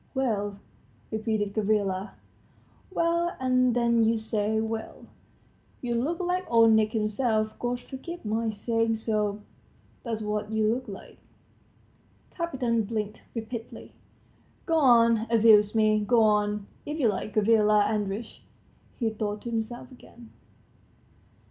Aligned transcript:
"Well?" 0.15 0.57
repeated 1.11 1.53
Gavrila. 1.53 2.13
"Well? 2.89 3.35
And 3.39 3.75
then 3.75 4.03
you 4.03 4.17
say 4.17 4.59
well? 4.59 5.05
You 5.79 5.93
look 5.93 6.19
like 6.19 6.43
Old 6.49 6.71
Nick 6.71 6.93
himself, 6.93 7.59
God 7.59 7.79
forgive 7.79 8.25
my 8.25 8.49
saying 8.49 8.95
so, 8.95 9.41
that's 10.01 10.23
what 10.23 10.51
you 10.51 10.73
look 10.73 10.87
like." 10.87 11.19
Kapiton 12.31 12.85
blinked 12.87 13.21
rapidly. 13.35 13.93
"Go 14.65 14.77
on 14.79 15.27
abusing 15.29 15.77
me, 15.77 15.99
go 16.03 16.23
on, 16.23 16.65
if 16.83 16.99
you 16.99 17.07
like, 17.07 17.35
Gavrila 17.35 17.83
Andreitch," 17.83 18.41
he 18.97 19.11
thought 19.11 19.43
to 19.43 19.51
himself 19.51 19.91
again. 19.91 20.31